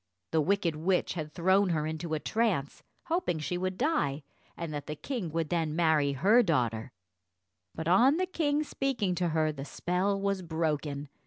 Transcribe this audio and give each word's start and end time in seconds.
The 0.31 0.41
wicked 0.41 0.75
witch 0.75 1.13
had 1.13 1.31
thrown 1.31 1.69
her 1.69 1.85
into 1.85 2.15
a 2.15 2.19
trance, 2.19 2.81
hoping 3.03 3.37
she 3.37 3.55
would 3.55 3.77
die, 3.77 4.23
and 4.57 4.73
that 4.73 4.87
the 4.87 4.95
king 4.95 5.29
would 5.29 5.49
then 5.49 5.75
marry 5.75 6.13
her 6.13 6.41
daughter; 6.41 6.91
but 7.75 7.87
on 7.87 8.17
the 8.17 8.25
king 8.25 8.63
speaking 8.63 9.13
to 9.13 9.27
her, 9.29 9.51
the 9.51 9.63
spell 9.63 10.19
was 10.19 10.41
broken. 10.41 11.07